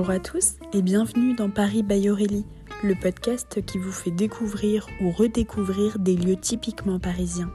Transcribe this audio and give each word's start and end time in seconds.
Bonjour 0.00 0.14
à 0.14 0.18
tous 0.18 0.54
et 0.72 0.80
bienvenue 0.80 1.34
dans 1.34 1.50
Paris 1.50 1.82
by 1.82 2.08
Aurélie, 2.08 2.46
le 2.82 2.94
podcast 2.94 3.62
qui 3.66 3.76
vous 3.76 3.92
fait 3.92 4.10
découvrir 4.10 4.86
ou 5.02 5.10
redécouvrir 5.10 5.98
des 5.98 6.16
lieux 6.16 6.38
typiquement 6.40 6.98
parisiens. 6.98 7.52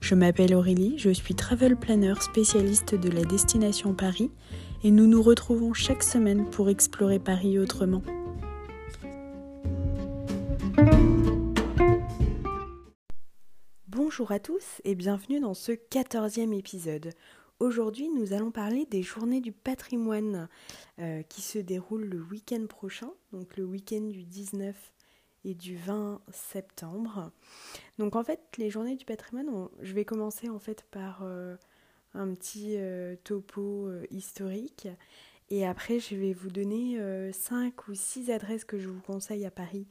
Je 0.00 0.14
m'appelle 0.14 0.54
Aurélie, 0.54 0.94
je 0.96 1.10
suis 1.10 1.34
travel 1.34 1.76
planner 1.76 2.14
spécialiste 2.18 2.94
de 2.94 3.10
la 3.10 3.24
destination 3.24 3.92
Paris 3.92 4.30
et 4.82 4.90
nous 4.90 5.06
nous 5.06 5.20
retrouvons 5.20 5.74
chaque 5.74 6.02
semaine 6.02 6.48
pour 6.48 6.70
explorer 6.70 7.18
Paris 7.18 7.58
autrement. 7.58 8.00
Bonjour 13.88 14.32
à 14.32 14.38
tous 14.38 14.80
et 14.84 14.94
bienvenue 14.94 15.40
dans 15.40 15.52
ce 15.52 15.72
quatorzième 15.72 16.54
épisode. 16.54 17.12
Aujourd'hui, 17.62 18.08
nous 18.08 18.32
allons 18.32 18.50
parler 18.50 18.86
des 18.86 19.04
journées 19.04 19.40
du 19.40 19.52
patrimoine 19.52 20.48
euh, 20.98 21.22
qui 21.22 21.42
se 21.42 21.60
déroulent 21.60 22.06
le 22.06 22.20
week-end 22.20 22.66
prochain, 22.66 23.12
donc 23.32 23.56
le 23.56 23.62
week-end 23.62 24.00
du 24.00 24.24
19 24.24 24.74
et 25.44 25.54
du 25.54 25.76
20 25.76 26.20
septembre. 26.32 27.30
Donc 28.00 28.16
en 28.16 28.24
fait, 28.24 28.40
les 28.58 28.68
journées 28.68 28.96
du 28.96 29.04
patrimoine, 29.04 29.68
je 29.80 29.92
vais 29.92 30.04
commencer 30.04 30.48
en 30.48 30.58
fait 30.58 30.84
par 30.90 31.20
euh, 31.22 31.54
un 32.14 32.34
petit 32.34 32.74
euh, 32.78 33.14
topo 33.22 33.88
historique 34.10 34.88
et 35.48 35.64
après 35.64 36.00
je 36.00 36.16
vais 36.16 36.32
vous 36.32 36.50
donner 36.50 36.98
5 37.32 37.86
ou 37.86 37.94
6 37.94 38.32
adresses 38.32 38.64
que 38.64 38.80
je 38.80 38.88
vous 38.88 39.02
conseille 39.02 39.46
à 39.46 39.52
Paris 39.52 39.86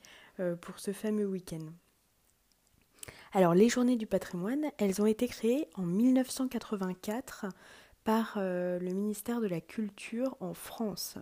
pour 0.59 0.77
ce 0.77 0.91
fameux 0.91 1.25
week-end. 1.25 1.71
Alors, 3.33 3.53
les 3.53 3.69
journées 3.69 3.95
du 3.95 4.07
patrimoine, 4.07 4.71
elles 4.77 5.01
ont 5.01 5.05
été 5.05 5.25
créées 5.25 5.69
en 5.75 5.83
1984 5.83 7.45
par 8.03 8.33
euh, 8.35 8.77
le 8.77 8.91
ministère 8.91 9.39
de 9.39 9.47
la 9.47 9.61
Culture 9.61 10.35
en 10.41 10.53
France. 10.53 11.17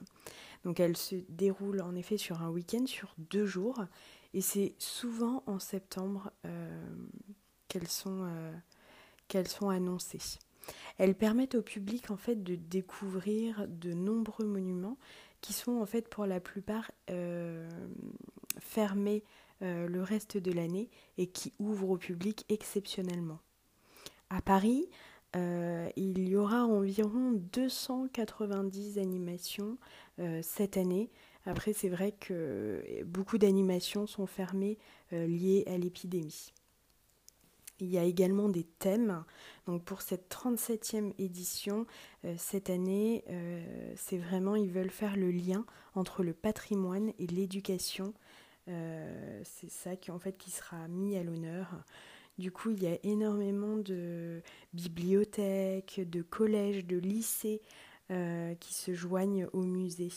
Donc, 0.66 0.80
elles 0.80 0.98
se 0.98 1.18
déroulent 1.30 1.82
en 1.82 1.94
effet 1.94 2.18
sur 2.18 2.42
un 2.42 2.50
week-end, 2.50 2.88
sur 2.88 3.14
deux 3.18 3.46
jours, 3.46 3.86
et 4.34 4.42
c'est 4.42 4.74
souvent 4.80 5.44
en 5.46 5.60
septembre 5.60 6.32
euh, 6.46 6.84
qu'elles 7.68 7.88
sont, 7.88 8.24
euh, 8.24 9.44
sont 9.46 9.70
annoncées. 9.70 10.40
Elles 10.98 11.16
permettent 11.16 11.56
au 11.56 11.62
public 11.62 12.10
en 12.10 12.18
fait 12.18 12.44
de 12.44 12.56
découvrir 12.56 13.68
de 13.68 13.94
nombreux 13.94 14.46
monuments 14.46 14.98
qui 15.42 15.54
sont 15.54 15.80
en 15.80 15.86
fait 15.86 16.08
pour 16.10 16.26
la 16.26 16.40
plupart 16.40 16.92
fermés 18.60 19.24
euh, 19.62 19.88
le 19.90 20.02
reste 20.02 20.38
de 20.38 20.54
l'année 20.54 20.90
et 21.18 21.28
qui 21.28 21.52
ouvre 21.60 21.90
au 21.90 21.98
public 21.98 22.46
exceptionnellement. 22.48 23.40
À 24.30 24.42
Paris, 24.42 24.90
euh, 25.36 25.90
il 25.98 26.30
y 26.30 26.38
aura 26.38 26.66
environ 26.66 27.34
290 27.52 28.98
animations 29.00 29.78
euh, 30.20 30.40
cette 30.42 30.78
année. 30.78 31.12
Après, 31.46 31.74
c'est 31.74 31.90
vrai 31.90 32.14
que 32.14 33.04
beaucoup 33.04 33.38
d'animations 33.38 34.08
sont 34.08 34.28
fermées 34.28 34.78
liées 35.12 35.66
à 35.68 35.78
l'épidémie. 35.78 36.54
Il 37.82 37.88
y 37.88 37.98
a 37.98 38.04
également 38.04 38.50
des 38.50 38.66
thèmes. 38.66 39.24
Donc 39.66 39.84
pour 39.84 40.02
cette 40.02 40.30
37e 40.30 41.14
édition, 41.18 41.88
cette 42.38 42.70
année, 42.70 43.24
c'est 43.96 44.18
vraiment, 44.18 44.56
ils 44.56 44.70
veulent 44.70 44.92
faire 44.92 45.16
le 45.16 45.32
lien 45.32 45.66
entre 45.96 46.24
le 46.24 46.34
patrimoine 46.34 47.14
et 47.20 47.28
l'éducation 47.28 48.14
euh, 48.70 49.42
c'est 49.44 49.70
ça 49.72 49.96
qui, 49.96 50.12
en 50.12 50.20
fait, 50.20 50.38
qui 50.38 50.52
sera 50.52 50.88
mis 50.88 51.18
à 51.18 51.24
l'honneur. 51.24 51.84
Du 52.38 52.52
coup, 52.52 52.72
il 52.72 52.82
y 52.82 52.88
a 52.88 52.98
énormément 53.04 53.78
de 53.78 54.42
bibliothèques, 54.74 56.02
de 56.10 56.22
collèges, 56.22 56.86
de 56.86 56.98
lycées 56.98 57.62
euh, 58.12 58.54
qui 58.56 58.74
se 58.74 58.94
joignent 58.94 59.48
au 59.54 59.64
musée 59.64 60.12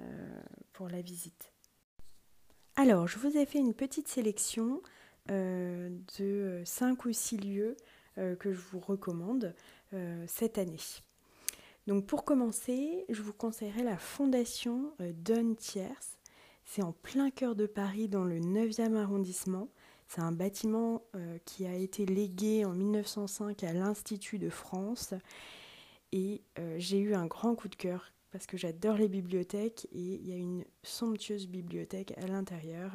euh, 0.00 0.40
pour 0.72 0.88
la 0.88 1.00
visite. 1.00 1.52
Alors, 2.76 3.06
je 3.06 3.18
vous 3.18 3.36
ai 3.36 3.46
fait 3.46 3.58
une 3.58 3.74
petite 3.74 4.08
sélection 4.08 4.82
de 5.28 6.62
5 6.64 7.04
ou 7.04 7.12
6 7.12 7.36
lieux 7.36 7.76
que 8.16 8.52
je 8.52 8.58
vous 8.58 8.80
recommande 8.80 9.54
cette 10.26 10.58
année. 10.58 10.80
Donc 11.86 12.06
pour 12.06 12.24
commencer, 12.24 13.04
je 13.08 13.22
vous 13.22 13.34
conseillerais 13.34 13.84
la 13.84 13.96
fondation 13.96 14.92
Don 14.98 15.54
Thiers 15.54 16.19
c'est 16.70 16.82
en 16.82 16.92
plein 16.92 17.32
cœur 17.32 17.56
de 17.56 17.66
Paris, 17.66 18.06
dans 18.06 18.22
le 18.22 18.38
9e 18.38 18.94
arrondissement. 18.94 19.68
C'est 20.06 20.20
un 20.20 20.30
bâtiment 20.30 21.02
euh, 21.16 21.36
qui 21.44 21.66
a 21.66 21.74
été 21.74 22.06
légué 22.06 22.64
en 22.64 22.74
1905 22.74 23.64
à 23.64 23.72
l'Institut 23.72 24.38
de 24.38 24.50
France. 24.50 25.12
Et 26.12 26.42
euh, 26.60 26.76
j'ai 26.78 27.00
eu 27.00 27.14
un 27.14 27.26
grand 27.26 27.56
coup 27.56 27.66
de 27.66 27.74
cœur 27.74 28.12
parce 28.30 28.46
que 28.46 28.56
j'adore 28.56 28.94
les 28.94 29.08
bibliothèques 29.08 29.88
et 29.90 30.14
il 30.14 30.28
y 30.28 30.32
a 30.32 30.36
une 30.36 30.64
somptueuse 30.84 31.48
bibliothèque 31.48 32.16
à 32.18 32.28
l'intérieur 32.28 32.92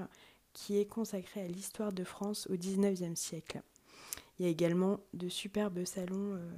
qui 0.54 0.80
est 0.80 0.86
consacrée 0.86 1.42
à 1.42 1.48
l'histoire 1.48 1.92
de 1.92 2.06
France 2.06 2.48
au 2.50 2.56
19e 2.56 3.18
siècle. 3.18 3.62
Il 4.40 4.46
y 4.46 4.48
a 4.48 4.52
également 4.52 5.02
de 5.14 5.28
superbes 5.28 5.84
salons 5.84 6.36
euh, 6.36 6.50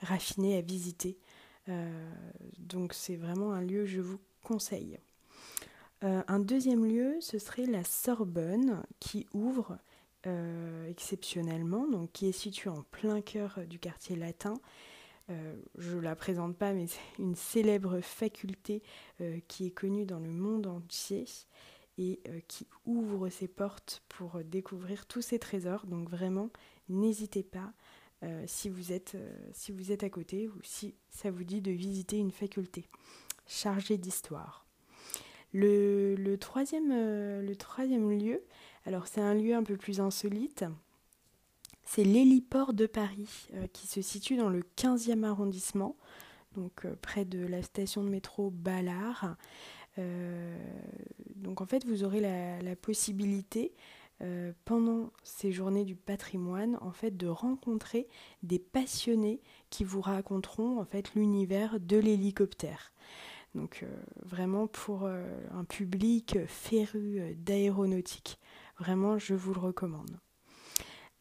raffinés 0.00 0.58
à 0.58 0.62
visiter. 0.62 1.16
donc 2.58 2.92
c'est 2.92 3.14
vraiment 3.14 3.52
un 3.52 3.60
lieu 3.60 3.82
que 3.82 3.86
je 3.86 4.00
vous 4.00 4.18
conseille. 4.42 4.98
Euh, 6.02 6.22
un 6.28 6.38
deuxième 6.38 6.84
lieu, 6.86 7.16
ce 7.20 7.38
serait 7.38 7.66
la 7.66 7.84
Sorbonne 7.84 8.82
qui 9.00 9.26
ouvre 9.34 9.78
euh, 10.26 10.88
exceptionnellement, 10.88 11.86
donc 11.86 12.12
qui 12.12 12.26
est 12.26 12.32
située 12.32 12.70
en 12.70 12.82
plein 12.90 13.20
cœur 13.20 13.60
du 13.66 13.78
quartier 13.78 14.16
latin. 14.16 14.54
Euh, 15.28 15.54
je 15.76 15.96
ne 15.96 16.00
la 16.00 16.16
présente 16.16 16.56
pas, 16.56 16.72
mais 16.72 16.86
c'est 16.86 17.22
une 17.22 17.34
célèbre 17.34 18.00
faculté 18.00 18.82
qui 19.46 19.66
est 19.66 19.70
connue 19.70 20.06
dans 20.06 20.18
le 20.18 20.30
monde 20.30 20.66
entier 20.66 21.26
et 21.98 22.22
qui 22.48 22.66
ouvre 22.86 23.28
ses 23.28 23.46
portes 23.46 24.02
pour 24.08 24.42
découvrir 24.42 25.06
tous 25.06 25.20
ses 25.20 25.38
trésors. 25.38 25.86
Donc 25.86 26.08
vraiment, 26.08 26.48
n'hésitez 26.88 27.42
pas 27.42 27.74
si, 28.46 28.70
vous 28.70 28.92
êtes, 28.92 29.16
si 29.52 29.70
vous 29.70 29.92
êtes 29.92 30.02
à 30.02 30.08
côté 30.08 30.48
ou 30.48 30.58
si 30.62 30.94
ça 31.10 31.30
vous 31.30 31.44
dit 31.44 31.60
de 31.60 31.70
visiter 31.70 32.16
une 32.16 32.32
faculté 32.32 32.86
chargée 33.46 33.98
d'histoire. 33.98 34.69
Le, 35.52 36.36
troisième, 36.36 36.92
euh, 36.92 37.42
le 37.42 37.56
troisième 37.56 38.10
lieu, 38.16 38.42
alors 38.86 39.06
c'est 39.08 39.20
un 39.20 39.34
lieu 39.34 39.54
un 39.54 39.64
peu 39.64 39.76
plus 39.76 40.00
insolite, 40.00 40.64
c'est 41.84 42.04
l'héliport 42.04 42.72
de 42.72 42.86
Paris, 42.86 43.48
euh, 43.54 43.66
qui 43.72 43.88
se 43.88 44.00
situe 44.00 44.36
dans 44.36 44.48
le 44.48 44.62
15e 44.76 45.24
arrondissement, 45.24 45.96
donc 46.54 46.84
euh, 46.84 46.94
près 47.02 47.24
de 47.24 47.44
la 47.44 47.62
station 47.62 48.04
de 48.04 48.08
métro 48.08 48.50
Ballard. 48.50 49.36
donc 51.36 51.60
en 51.60 51.66
fait, 51.66 51.84
vous 51.84 52.04
aurez 52.04 52.20
la, 52.20 52.62
la 52.62 52.76
possibilité 52.76 53.72
pendant 54.66 55.10
ces 55.22 55.50
journées 55.50 55.84
du 55.84 55.96
patrimoine, 55.96 56.76
en 56.82 56.92
fait, 56.92 57.16
de 57.16 57.26
rencontrer 57.26 58.06
des 58.42 58.58
passionnés 58.58 59.40
qui 59.70 59.82
vous 59.82 60.02
raconteront 60.02 60.78
en 60.78 60.84
fait 60.84 61.14
l'univers 61.14 61.80
de 61.80 61.96
l'hélicoptère. 61.96 62.92
Donc 63.54 63.80
euh, 63.82 63.86
vraiment 64.22 64.66
pour 64.66 65.04
euh, 65.04 65.24
un 65.52 65.64
public 65.64 66.38
féru 66.46 67.18
euh, 67.18 67.32
d'aéronautique. 67.36 68.38
Vraiment, 68.78 69.18
je 69.18 69.34
vous 69.34 69.52
le 69.52 69.60
recommande. 69.60 70.18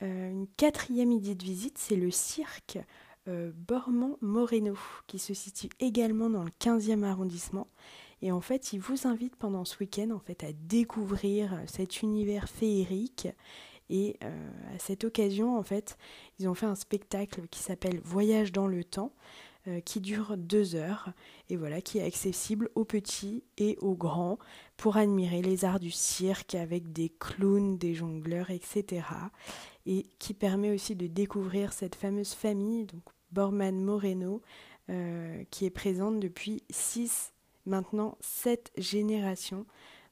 une 0.02 0.48
quatrième 0.56 1.12
idée 1.12 1.36
de 1.36 1.44
visite, 1.44 1.78
c'est 1.78 1.98
le 1.98 2.10
cirque 2.10 2.80
Bormont-Moreno, 3.28 4.76
qui 5.08 5.20
se 5.20 5.34
situe 5.34 5.68
également 5.80 6.30
dans 6.30 6.44
le 6.44 6.52
15e 6.62 7.04
arrondissement. 7.04 7.68
Et 8.22 8.32
en 8.32 8.40
fait, 8.40 8.72
il 8.72 8.80
vous 8.80 9.08
invite 9.08 9.36
pendant 9.36 9.66
ce 9.66 9.78
week-end 9.80 10.12
en 10.12 10.20
fait, 10.20 10.46
à 10.46 10.54
découvrir 10.54 11.62
cet 11.68 12.02
univers 12.02 12.48
féerique. 12.48 13.28
Et 13.90 14.18
à 14.22 14.80
cette 14.80 15.04
occasion, 15.04 15.58
en 15.58 15.64
fait, 15.64 15.98
ils 16.40 16.48
ont 16.48 16.54
fait 16.56 16.66
un 16.66 16.76
spectacle 16.76 17.42
qui 17.52 17.60
s'appelle 17.60 18.00
Voyage 18.04 18.54
dans 18.54 18.68
le 18.68 18.86
temps, 18.86 19.12
euh, 19.70 19.82
qui 19.82 20.00
dure 20.00 20.36
deux 20.36 20.74
heures 20.76 21.10
et 21.50 21.56
voilà 21.56 21.82
qui 21.82 22.00
est 22.00 22.04
accessible 22.04 22.70
aux 22.76 22.86
petits 22.86 23.44
et 23.58 23.78
aux 23.82 23.94
grands 23.94 24.40
pour 24.78 24.98
admirer 24.98 25.42
les 25.42 25.64
arts 25.64 25.80
du 25.80 25.92
cirque 25.92 26.56
avec 26.56 26.92
des 26.92 27.10
clowns, 27.20 27.78
des 27.78 27.94
jongleurs, 27.94 28.50
etc. 28.50 29.06
Et 29.86 30.08
qui 30.18 30.34
permet 30.34 30.72
aussi 30.72 30.96
de 30.96 31.08
découvrir 31.08 31.74
cette 31.74 31.96
fameuse 31.96 32.34
famille, 32.34 32.86
donc 32.86 33.04
Borman 33.32 33.84
Moreno, 33.84 34.42
euh, 34.90 35.44
qui 35.52 35.66
est 35.66 35.70
présente 35.70 36.20
depuis 36.20 36.64
six, 36.72 37.32
maintenant 37.68 38.18
sept 38.22 38.72
générations. 38.78 39.66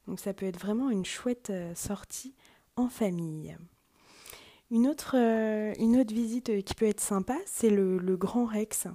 Donc 0.06 0.20
ça 0.20 0.34
peut 0.34 0.46
être 0.46 0.60
vraiment 0.60 0.90
une 0.90 1.06
chouette 1.06 1.50
euh, 1.50 1.74
sortie 1.74 2.34
en 2.76 2.88
famille. 2.88 3.56
Une 4.70 4.86
autre, 4.86 5.16
visite 6.12 6.62
qui 6.64 6.74
peut 6.74 6.86
être 6.86 7.00
sympa, 7.00 7.38
c'est 7.46 7.70
le 7.70 8.16
Grand 8.16 8.44
Rex. 8.44 8.86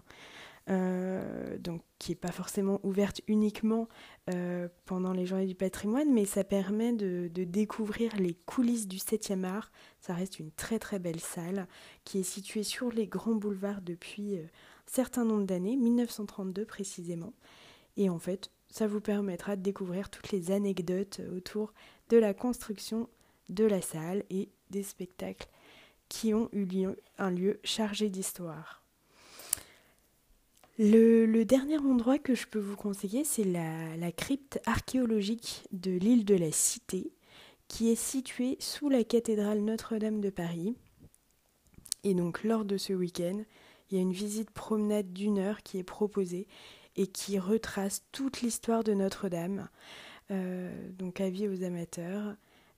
Euh, 0.69 1.57
donc 1.57 1.81
qui 1.99 2.11
n'est 2.11 2.15
pas 2.15 2.31
forcément 2.31 2.79
ouverte 2.83 3.19
uniquement 3.27 3.89
euh, 4.33 4.69
pendant 4.85 5.11
les 5.11 5.25
journées 5.25 5.45
du 5.45 5.55
patrimoine, 5.55 6.13
mais 6.13 6.23
ça 6.23 6.45
permet 6.45 6.93
de, 6.93 7.27
découvrir 7.27 8.15
les 8.15 8.33
coulisses 8.33 8.87
du 8.87 8.97
7e 8.97 9.43
art. 9.43 9.71
Ça 9.99 10.13
reste 10.13 10.39
une 10.39 10.51
très 10.51 10.79
très 10.79 10.99
belle 10.99 11.19
salle 11.19 11.67
qui 12.05 12.19
est 12.19 12.23
située 12.23 12.63
sur 12.63 12.91
les 12.91 13.07
grands 13.07 13.35
boulevards 13.35 13.81
depuis 13.81 14.37
euh, 14.37 14.43
un 14.43 14.91
certain 14.91 15.25
nombre 15.25 15.45
d'années, 15.45 15.75
1932 15.75 16.65
précisément. 16.65 17.33
Et 17.97 18.09
en 18.09 18.19
fait, 18.19 18.49
ça 18.69 18.87
vous 18.87 19.01
permettra 19.01 19.57
de 19.57 19.61
découvrir 19.61 20.09
toutes 20.09 20.31
les 20.31 20.51
anecdotes 20.51 21.19
autour 21.35 21.73
de 22.09 22.17
la 22.17 22.33
construction 22.33 23.09
de 23.49 23.65
la 23.65 23.81
salle 23.81 24.23
et 24.29 24.49
des 24.69 24.83
spectacles 24.83 25.49
qui 26.07 26.33
ont 26.33 26.49
eu 26.53 26.63
lieu, 26.63 26.97
un 27.17 27.31
lieu 27.31 27.59
chargé 27.63 28.09
d'histoire. 28.09 28.82
Le, 30.79 31.43
dernier 31.43 31.77
endroit 31.77 32.17
que 32.17 32.33
je 32.33 32.47
peux 32.47 32.59
vous 32.59 32.75
conseiller, 32.75 33.23
c'est 33.23 33.43
la, 33.43 34.11
crypte 34.11 34.59
archéologique 34.65 35.67
de 35.71 35.91
l'île 35.91 36.25
de 36.25 36.35
la 36.35 36.51
Cité, 36.51 37.11
qui 37.67 37.91
est 37.91 37.95
située 37.95 38.57
sous 38.59 38.89
la 38.89 39.03
cathédrale 39.03 39.59
Notre-Dame 39.59 40.19
de 40.19 40.31
Paris. 40.31 40.75
Et 42.03 42.15
donc 42.15 42.43
lors 42.43 42.65
de 42.65 42.77
ce 42.77 42.91
week-end, 42.91 43.43
il 43.89 43.97
y 43.97 43.99
a 43.99 44.01
une 44.01 44.13
visite 44.13 44.49
promenade 44.49 45.13
d'une 45.13 45.37
heure 45.37 45.61
qui 45.61 45.77
est 45.77 45.83
proposée 45.83 46.47
et 46.95 47.05
qui 47.05 47.37
retrace 47.37 48.03
toute 48.11 48.41
l'histoire 48.41 48.83
de 48.83 48.93
Notre-Dame. 48.93 49.69
Euh, 50.31 50.71
donc 50.97 51.21
avis 51.21 51.47
aux 51.47 51.63
amateurs, 51.63 52.35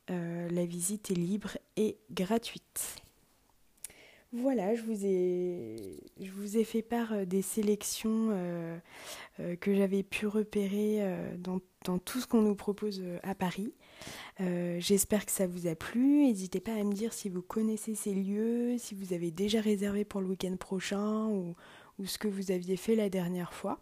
euh, 0.10 0.50
la 0.50 0.66
visite 0.66 1.12
est 1.12 1.16
libre 1.16 1.58
et 1.78 1.98
gratuite. 2.12 3.05
Voilà, 4.38 4.76
je 4.76 4.82
vous 4.82 6.58
ai, 6.58 6.64
fait 6.64 6.82
part 6.82 7.14
euh, 7.14 7.26
des 7.26 7.42
sélections 7.42 8.30
que 9.60 9.76
j'avais 9.76 10.04
pu 10.04 10.28
repérer 10.28 11.02
dans, 11.38 11.60
tout 12.00 12.20
ce 12.20 12.28
qu'on 12.28 12.42
nous 12.42 12.56
propose 12.56 13.04
à 13.24 13.36
Paris. 13.36 13.74
J'espère 14.40 15.26
que 15.26 15.32
ça 15.32 15.46
vous 15.46 15.68
a 15.68 15.76
plu. 15.76 16.26
N'hésitez 16.26 16.60
pas 16.60 16.74
à 16.74 16.84
me 16.84 16.94
dire 16.94 17.12
si 17.14 17.30
vous 17.30 17.42
connaissez 17.42 17.96
ces 17.96 18.14
lieux, 18.14 18.78
si 18.78 18.96
vous 18.96 19.14
avez 19.14 19.32
déjà 19.32 19.60
réservé 19.60 20.06
pour 20.06 20.22
le 20.22 20.28
week-end 20.28 20.56
prochain 20.58 21.26
ou, 21.28 21.56
ou 22.00 22.06
ce 22.06 22.18
que 22.18 22.28
vous 22.28 22.52
aviez 22.52 22.78
fait 22.78 22.96
la 22.96 23.10
dernière 23.10 23.54
fois. 23.54 23.80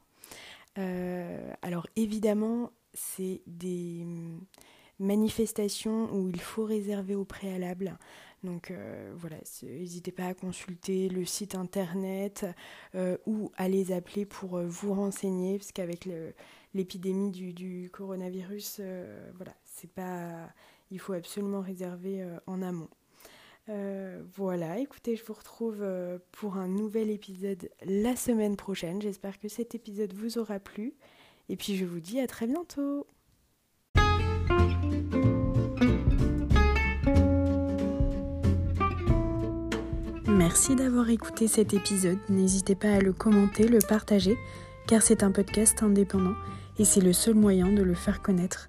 Euh, 0.77 1.53
alors 1.61 1.87
évidemment, 1.95 2.71
c'est 2.93 3.41
des 3.47 4.01
hum, 4.03 4.41
manifestations 4.99 6.11
où 6.13 6.29
il 6.29 6.41
faut 6.41 6.65
réserver 6.65 7.15
au 7.15 7.25
préalable. 7.25 7.97
Donc 8.43 8.71
euh, 8.71 9.13
voilà, 9.15 9.37
n'hésitez 9.63 10.11
pas 10.11 10.25
à 10.25 10.33
consulter 10.33 11.07
le 11.09 11.23
site 11.25 11.55
internet 11.55 12.45
euh, 12.95 13.17
ou 13.25 13.51
à 13.55 13.69
les 13.69 13.91
appeler 13.91 14.25
pour 14.25 14.59
vous 14.59 14.93
renseigner, 14.93 15.57
parce 15.57 15.71
qu'avec 15.71 16.09
l'épidémie 16.73 17.31
du, 17.31 17.89
coronavirus, 17.91 18.81
voilà, 19.35 19.53
c'est 19.63 19.91
pas, 19.91 20.49
il 20.91 20.99
faut 20.99 21.13
absolument 21.13 21.61
réserver 21.61 22.25
en 22.45 22.61
amont. 22.61 22.89
Euh, 23.69 24.21
voilà, 24.35 24.77
écoutez, 24.79 25.15
je 25.15 25.23
vous 25.23 25.33
retrouve 25.33 25.81
euh, 25.81 26.19
pour 26.31 26.57
un 26.57 26.67
nouvel 26.67 27.09
épisode 27.09 27.69
la 27.85 28.15
semaine 28.15 28.57
prochaine. 28.57 29.01
J'espère 29.01 29.39
que 29.39 29.47
cet 29.47 29.73
épisode 29.75 30.13
vous 30.13 30.37
aura 30.37 30.59
plu. 30.59 30.93
Et 31.49 31.55
puis 31.55 31.77
je 31.77 31.85
vous 31.85 31.99
dis 31.99 32.19
à 32.19 32.27
très 32.27 32.47
bientôt. 32.47 33.07
Merci 40.33 40.75
d'avoir 40.75 41.11
écouté 41.11 41.47
cet 41.47 41.75
épisode. 41.75 42.17
N'hésitez 42.27 42.73
pas 42.73 42.91
à 42.91 42.99
le 42.99 43.13
commenter, 43.13 43.67
le 43.67 43.77
partager, 43.87 44.35
car 44.87 45.03
c'est 45.03 45.21
un 45.21 45.29
podcast 45.29 45.83
indépendant 45.83 46.33
et 46.79 46.85
c'est 46.85 47.01
le 47.01 47.13
seul 47.13 47.35
moyen 47.35 47.71
de 47.71 47.83
le 47.83 47.93
faire 47.93 48.23
connaître. 48.23 48.67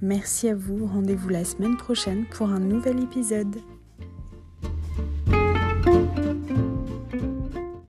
Merci 0.00 0.48
à 0.48 0.54
vous, 0.54 0.86
rendez-vous 0.86 1.28
la 1.28 1.44
semaine 1.44 1.76
prochaine 1.76 2.24
pour 2.30 2.48
un 2.48 2.60
nouvel 2.60 2.98
épisode. 3.02 3.56